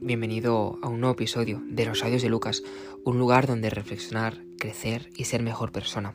[0.00, 2.62] Bienvenido a un nuevo episodio de Los Audios de Lucas,
[3.04, 6.14] un lugar donde reflexionar, crecer y ser mejor persona.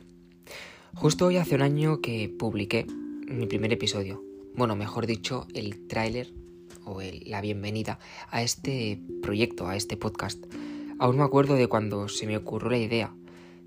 [0.94, 2.86] Justo hoy hace un año que publiqué
[3.28, 4.24] mi primer episodio,
[4.56, 6.32] bueno, mejor dicho, el tráiler
[6.84, 8.00] o la bienvenida
[8.30, 10.44] a este proyecto, a este podcast.
[10.98, 13.14] Aún me acuerdo de cuando se me ocurrió la idea,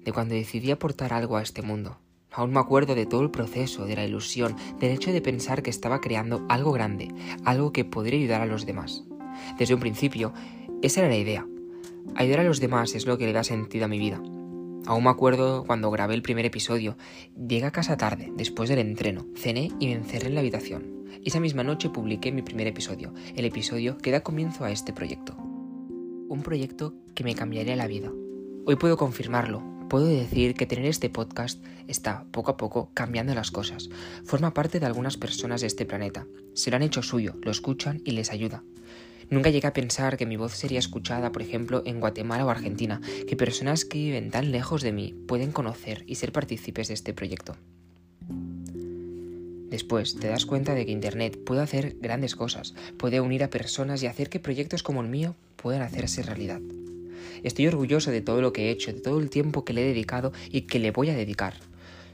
[0.03, 1.97] de cuando decidí aportar algo a este mundo.
[2.31, 5.69] Aún me acuerdo de todo el proceso, de la ilusión, del hecho de pensar que
[5.69, 7.07] estaba creando algo grande,
[7.45, 9.08] algo que podría ayudar a los demás.
[9.57, 10.33] Desde un principio,
[10.81, 11.45] esa era la idea.
[12.15, 14.21] Ayudar a los demás es lo que le da sentido a mi vida.
[14.85, 16.97] Aún me acuerdo cuando grabé el primer episodio.
[17.35, 21.05] Llegué a casa tarde, después del entreno, cené y me encerré en la habitación.
[21.23, 25.35] Esa misma noche publiqué mi primer episodio, el episodio que da comienzo a este proyecto.
[25.35, 28.11] Un proyecto que me cambiaría la vida.
[28.65, 33.51] Hoy puedo confirmarlo, puedo decir que tener este podcast está poco a poco cambiando las
[33.51, 33.89] cosas.
[34.23, 36.25] Forma parte de algunas personas de este planeta.
[36.53, 38.63] Se lo han hecho suyo, lo escuchan y les ayuda.
[39.29, 42.99] Nunca llegué a pensar que mi voz sería escuchada, por ejemplo, en Guatemala o Argentina,
[43.27, 47.13] que personas que viven tan lejos de mí pueden conocer y ser partícipes de este
[47.13, 47.55] proyecto.
[49.69, 54.01] Después te das cuenta de que Internet puede hacer grandes cosas, puede unir a personas
[54.01, 56.61] y hacer que proyectos como el mío puedan hacerse realidad.
[57.43, 59.87] Estoy orgulloso de todo lo que he hecho, de todo el tiempo que le he
[59.87, 61.53] dedicado y que le voy a dedicar.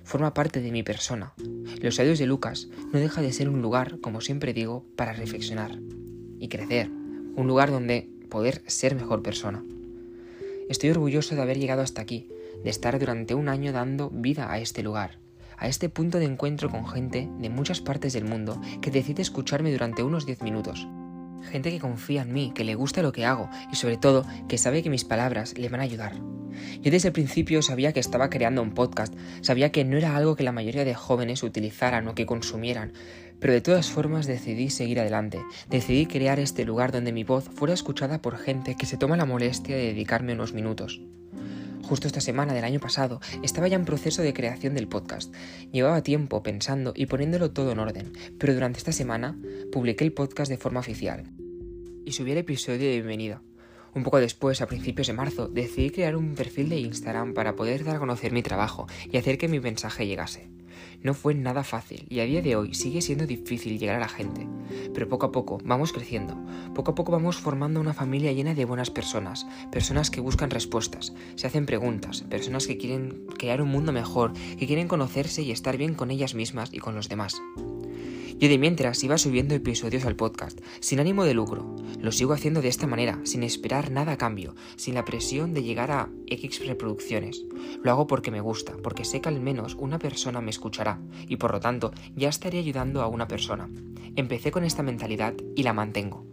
[0.04, 1.34] Forma parte de mi persona.
[1.82, 5.80] Los audios de Lucas no deja de ser un lugar, como siempre digo, para reflexionar
[6.38, 6.90] y crecer
[7.36, 9.64] un lugar donde poder ser mejor persona.
[10.70, 12.28] Estoy orgulloso de haber llegado hasta aquí,
[12.64, 15.20] de estar durante un año dando vida a este lugar,
[15.58, 19.72] a este punto de encuentro con gente de muchas partes del mundo que decide escucharme
[19.72, 20.88] durante unos 10 minutos.
[21.52, 24.58] Gente que confía en mí, que le gusta lo que hago y sobre todo que
[24.58, 26.16] sabe que mis palabras le van a ayudar.
[26.82, 30.36] Yo desde el principio sabía que estaba creando un podcast, sabía que no era algo
[30.36, 32.94] que la mayoría de jóvenes utilizaran o que consumieran,
[33.40, 37.74] pero de todas formas decidí seguir adelante, decidí crear este lugar donde mi voz fuera
[37.74, 41.02] escuchada por gente que se toma la molestia de dedicarme unos minutos.
[41.84, 45.32] Justo esta semana del año pasado estaba ya en proceso de creación del podcast.
[45.72, 49.38] Llevaba tiempo pensando y poniéndolo todo en orden, pero durante esta semana
[49.72, 51.26] publiqué el podcast de forma oficial.
[52.04, 53.42] Y subí el episodio de bienvenida.
[53.96, 57.86] Un poco después, a principios de marzo, decidí crear un perfil de Instagram para poder
[57.86, 60.50] dar a conocer mi trabajo y hacer que mi mensaje llegase.
[61.02, 64.10] No fue nada fácil y a día de hoy sigue siendo difícil llegar a la
[64.10, 64.50] gente,
[64.94, 66.36] pero poco a poco vamos creciendo,
[66.74, 71.14] poco a poco vamos formando una familia llena de buenas personas, personas que buscan respuestas,
[71.36, 75.78] se hacen preguntas, personas que quieren crear un mundo mejor, que quieren conocerse y estar
[75.78, 77.40] bien con ellas mismas y con los demás.
[78.38, 81.74] Yo de mientras iba subiendo episodios al podcast, sin ánimo de lucro.
[82.02, 85.64] Lo sigo haciendo de esta manera, sin esperar nada a cambio, sin la presión de
[85.64, 87.46] llegar a X reproducciones.
[87.82, 91.38] Lo hago porque me gusta, porque sé que al menos una persona me escuchará, y
[91.38, 93.70] por lo tanto ya estaré ayudando a una persona.
[94.18, 96.26] Empecé con esta mentalidad y la mantengo.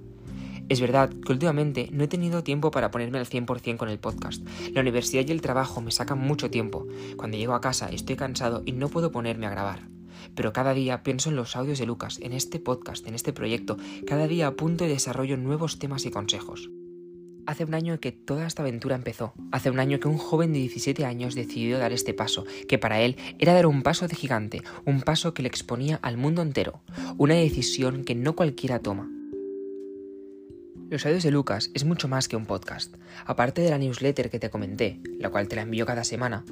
[0.69, 4.45] Es verdad que últimamente no he tenido tiempo para ponerme al 100% con el podcast.
[4.73, 6.85] La universidad y el trabajo me sacan mucho tiempo.
[7.17, 9.92] Cuando llego a casa estoy cansado y no puedo ponerme a grabar
[10.34, 13.77] pero cada día pienso en los audios de Lucas, en este podcast, en este proyecto,
[14.06, 16.71] cada día apunto y desarrollo nuevos temas y consejos.
[17.44, 20.61] Hace un año que toda esta aventura empezó, hace un año que un joven de
[20.61, 24.62] 17 años decidió dar este paso, que para él era dar un paso de gigante,
[24.84, 26.82] un paso que le exponía al mundo entero,
[27.19, 29.11] una decisión que no cualquiera toma.
[30.88, 32.94] Los audios de Lucas es mucho más que un podcast.
[33.25, 36.44] Aparte de la newsletter que te comenté, la cual te la envío cada semana,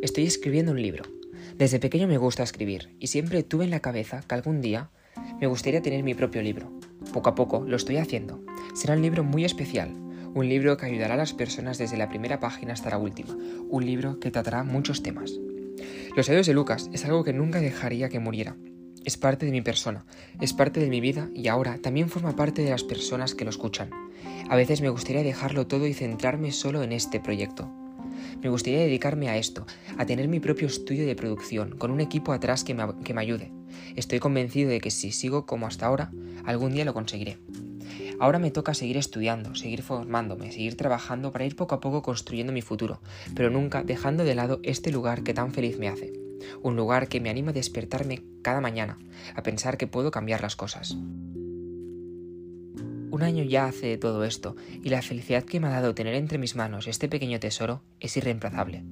[0.00, 1.04] estoy escribiendo un libro,
[1.56, 4.90] desde pequeño me gusta escribir y siempre tuve en la cabeza que algún día
[5.40, 6.72] me gustaría tener mi propio libro.
[7.12, 8.40] Poco a poco lo estoy haciendo.
[8.74, 9.90] Será un libro muy especial,
[10.34, 13.36] un libro que ayudará a las personas desde la primera página hasta la última,
[13.68, 15.32] un libro que tratará muchos temas.
[16.16, 18.56] Los audios de Lucas es algo que nunca dejaría que muriera.
[19.04, 20.04] Es parte de mi persona,
[20.40, 23.50] es parte de mi vida y ahora también forma parte de las personas que lo
[23.50, 23.90] escuchan.
[24.48, 27.70] A veces me gustaría dejarlo todo y centrarme solo en este proyecto,
[28.42, 29.66] me gustaría dedicarme a esto,
[29.98, 33.20] a tener mi propio estudio de producción, con un equipo atrás que me, que me
[33.20, 33.52] ayude.
[33.96, 36.10] Estoy convencido de que si sigo como hasta ahora,
[36.44, 37.38] algún día lo conseguiré.
[38.18, 42.52] Ahora me toca seguir estudiando, seguir formándome, seguir trabajando para ir poco a poco construyendo
[42.52, 43.00] mi futuro,
[43.34, 46.12] pero nunca dejando de lado este lugar que tan feliz me hace.
[46.62, 48.98] Un lugar que me anima a despertarme cada mañana,
[49.34, 50.96] a pensar que puedo cambiar las cosas.
[53.10, 56.14] Un año ya hace de todo esto, y la felicidad que me ha dado tener
[56.14, 58.84] entre mis manos este pequeño tesoro es irreemplazable.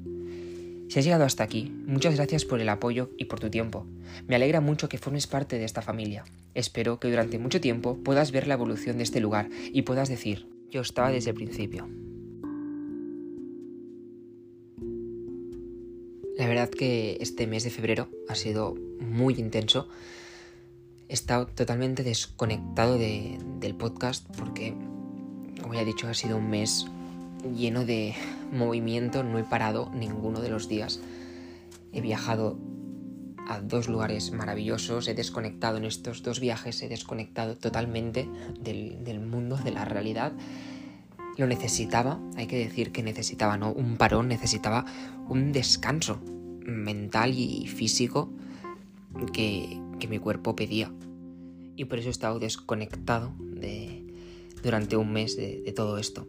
[0.88, 3.86] Si has llegado hasta aquí, muchas gracias por el apoyo y por tu tiempo.
[4.26, 6.24] Me alegra mucho que formes parte de esta familia.
[6.54, 10.48] Espero que durante mucho tiempo puedas ver la evolución de este lugar y puedas decir,
[10.70, 11.88] yo estaba desde el principio.
[16.38, 19.88] La verdad que este mes de febrero ha sido muy intenso
[21.08, 24.74] he estado totalmente desconectado del podcast porque
[25.60, 26.86] como ya he dicho, ha sido un mes
[27.54, 28.14] lleno de
[28.52, 31.00] movimiento, no he parado ninguno de los días.
[31.92, 32.58] He viajado
[33.46, 38.28] a dos lugares maravillosos, he desconectado en estos dos viajes, he desconectado totalmente
[38.60, 40.32] del, del mundo, de la realidad.
[41.36, 43.72] Lo necesitaba, hay que decir que necesitaba, ¿no?
[43.72, 44.84] Un parón, necesitaba
[45.28, 46.20] un descanso
[46.64, 48.30] mental y físico
[49.26, 50.92] que, mi cuerpo pedía.
[51.76, 54.04] Y por eso he estado desconectado de,
[54.62, 56.26] durante un mes de, de todo esto.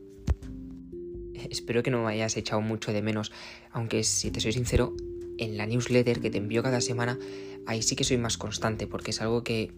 [1.50, 3.32] Espero que no me hayas echado mucho de menos,
[3.72, 4.94] aunque si te soy sincero,
[5.40, 7.18] en la newsletter que te envío cada semana,
[7.66, 9.72] ahí sí que soy más constante, porque es algo que,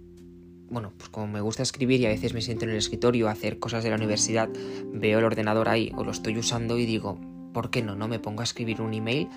[0.69, 3.31] bueno, pues como me gusta escribir y a veces me siento en el escritorio a
[3.31, 4.49] hacer cosas de la universidad,
[4.91, 7.19] veo el ordenador ahí o lo estoy usando y digo,
[7.53, 7.95] ¿por qué no?
[7.95, 9.29] No me pongo a escribir un email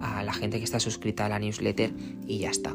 [0.00, 1.92] a la gente que está suscrita a la newsletter
[2.26, 2.74] y ya está.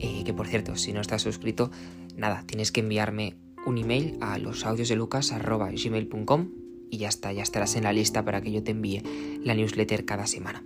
[0.00, 1.70] Eh, que por cierto, si no estás suscrito,
[2.16, 3.36] nada, tienes que enviarme
[3.66, 6.48] un email a los audios de lucas.gmail.com
[6.90, 9.02] y ya está, ya estarás en la lista para que yo te envíe
[9.44, 10.64] la newsletter cada semana.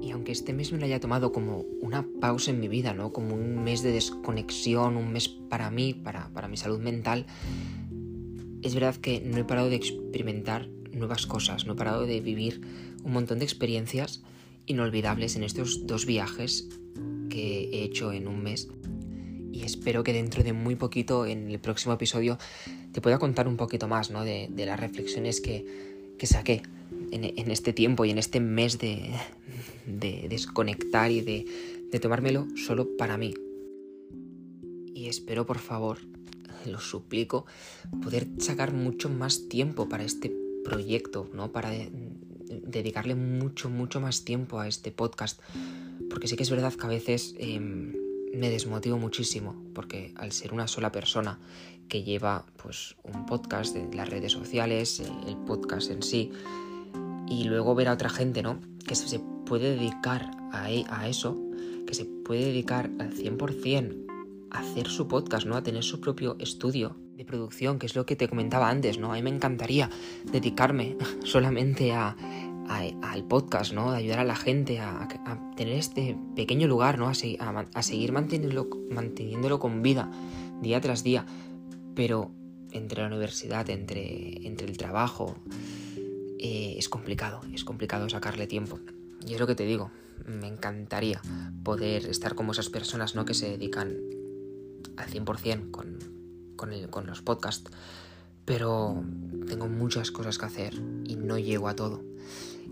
[0.00, 3.12] Y aunque este mes me lo haya tomado como una pausa en mi vida, ¿no?
[3.12, 7.26] Como un mes de desconexión, un mes para mí, para, para mi salud mental,
[8.62, 12.60] es verdad que no he parado de experimentar nuevas cosas, no he parado de vivir
[13.02, 14.22] un montón de experiencias
[14.66, 16.68] inolvidables en estos dos viajes
[17.38, 18.68] que he hecho en un mes.
[19.52, 22.36] Y espero que dentro de muy poquito, en el próximo episodio,
[22.92, 24.24] te pueda contar un poquito más ¿no?
[24.24, 25.64] de, de las reflexiones que,
[26.18, 26.62] que saqué
[27.12, 29.12] en, en, este tiempo y en este mes de,
[29.86, 31.46] de desconectar y de,
[31.92, 33.34] de tomármelo solo para mí.
[34.94, 35.98] Y espero, por favor,
[36.66, 37.46] lo suplico,
[38.02, 41.52] poder sacar mucho más tiempo para este proyecto, ¿no?
[41.52, 41.88] Para de,
[42.66, 45.40] dedicarle mucho, mucho más tiempo a este podcast.
[46.10, 50.52] Porque sí que es verdad que a veces eh, me desmotivo muchísimo, porque al ser
[50.52, 51.38] una sola persona
[51.88, 56.30] que lleva pues un podcast de las redes sociales, el podcast en sí,
[57.28, 58.60] y luego ver a otra gente, ¿no?
[58.86, 61.38] Que se puede dedicar a, e, a eso,
[61.86, 64.06] que se puede dedicar al 100%
[64.50, 65.56] a hacer su podcast, ¿no?
[65.56, 69.12] A tener su propio estudio de producción, que es lo que te comentaba antes, ¿no?
[69.12, 69.90] A mí me encantaría
[70.30, 72.16] dedicarme solamente a,
[73.02, 73.92] al podcast, ¿no?
[73.92, 75.08] De ayudar a la gente a,
[75.56, 77.08] tener este pequeño lugar, ¿no?
[77.08, 80.10] A, a seguir manteniéndolo, manteniéndolo con vida
[80.60, 81.26] día tras día.
[81.94, 82.30] Pero
[82.72, 85.36] entre la universidad, entre, entre el trabajo,
[86.38, 88.78] eh, es complicado, es complicado sacarle tiempo.
[89.26, 89.90] Y es lo que te digo,
[90.26, 91.20] me encantaría
[91.64, 93.24] poder estar como esas personas, ¿no?
[93.24, 93.96] Que se dedican
[94.96, 95.98] al 100% con,
[96.56, 97.70] con, con los podcasts.
[98.44, 99.02] Pero
[99.46, 100.74] tengo muchas cosas que hacer
[101.04, 102.02] y no llego a todo.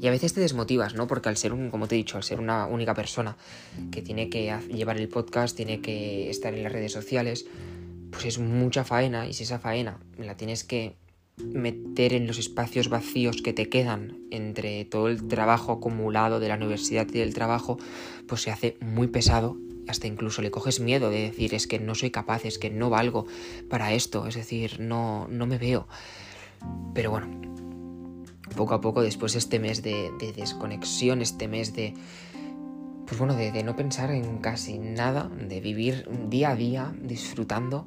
[0.01, 1.07] Y a veces te desmotivas, ¿no?
[1.07, 3.37] Porque al ser un, como te he dicho, al ser una única persona
[3.91, 7.47] que tiene que llevar el podcast, tiene que estar en las redes sociales,
[8.11, 10.97] pues es mucha faena y si esa faena la tienes que
[11.45, 16.57] meter en los espacios vacíos que te quedan entre todo el trabajo acumulado de la
[16.57, 17.79] universidad y del trabajo,
[18.27, 19.57] pues se hace muy pesado.
[19.89, 22.91] Hasta incluso le coges miedo de decir es que no soy capaz, es que no
[22.91, 23.27] valgo
[23.69, 25.87] para esto, es decir, no, no me veo.
[26.95, 27.46] Pero bueno,
[28.57, 31.95] poco a poco, después de este mes de, de desconexión, este mes de,
[33.07, 37.87] pues bueno, de, de, no pensar en casi nada, de vivir día a día disfrutando.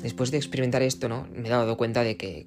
[0.00, 1.26] Después de experimentar esto, ¿no?
[1.34, 2.46] Me he dado cuenta de que,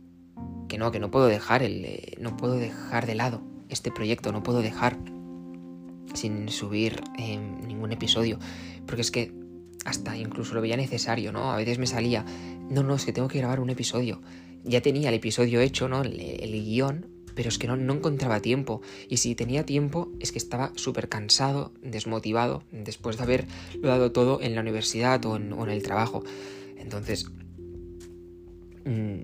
[0.70, 4.32] que no, que no puedo dejar el, eh, no puedo dejar de lado este proyecto,
[4.32, 4.98] no puedo dejar
[6.14, 8.40] sin subir eh, ningún episodio,
[8.86, 9.34] porque es que
[9.86, 11.52] hasta incluso lo veía necesario, ¿no?
[11.52, 12.26] A veces me salía,
[12.70, 14.22] no, no, es que tengo que grabar un episodio.
[14.64, 16.02] Ya tenía el episodio hecho, ¿no?
[16.02, 18.82] El, el guion, pero es que no, encontraba tiempo.
[19.08, 23.48] Y si tenía tiempo, es que estaba súper cansado, desmotivado, después de haberlo
[23.82, 26.22] dado todo en la universidad o en, el trabajo.
[26.76, 27.32] Entonces,
[28.84, 29.22] mmm,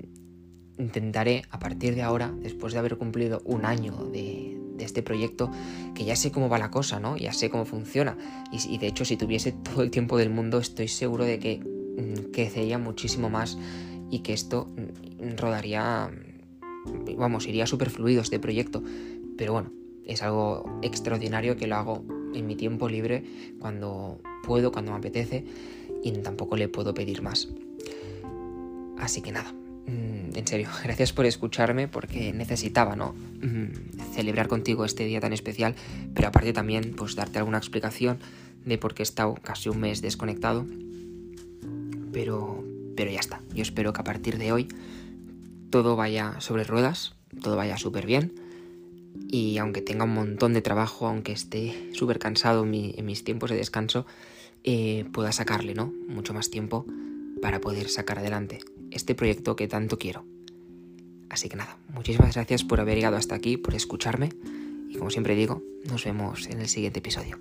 [0.78, 5.52] intentaré a partir de ahora, después de haber cumplido un año de, este proyecto,
[5.94, 7.18] que ya sé cómo va la cosa, ¿no?
[7.18, 8.18] Ya sé cómo funciona.
[8.50, 11.60] Y, y de hecho, si tuviese todo el tiempo del mundo, estoy seguro de que
[11.60, 13.58] mmm, crecería muchísimo más
[14.16, 14.70] y que esto
[15.36, 16.10] rodaría
[17.18, 18.82] vamos, iría súper fluido este proyecto.
[19.38, 19.72] Pero bueno,
[20.06, 23.26] es algo extraordinario que lo hago en mi tiempo libre,
[23.60, 25.44] cuando puedo, cuando me apetece,
[26.02, 27.50] y tampoco le puedo pedir más.
[28.98, 33.16] Así que nada, mm, en serio, gracias por escucharme porque necesitaba, ¿no?
[33.42, 35.76] Mm, celebrar contigo este día tan especial,
[36.14, 38.20] pero aparte también, pues darte alguna explicación
[38.64, 40.66] de por qué he estado casi un mes desconectado.
[42.14, 42.64] Pero,
[42.96, 43.42] pero ya está.
[43.54, 44.68] Yo espero que a partir de hoy
[45.70, 48.34] todo vaya sobre ruedas, todo vaya súper bien.
[49.30, 53.24] Y aunque tenga un montón de trabajo, aunque esté súper cansado en, mi, en, mis
[53.24, 54.06] tiempos de descanso,
[54.64, 55.94] eh, pueda sacarle, ¿no?
[56.08, 56.86] Mucho más tiempo
[57.42, 58.60] para poder sacar adelante
[58.92, 60.26] este proyecto que tanto quiero.
[61.30, 64.30] Así que nada, muchísimas gracias por haber llegado hasta aquí, por escucharme
[64.90, 67.40] y como siempre digo, nos vemos en el siguiente episodio.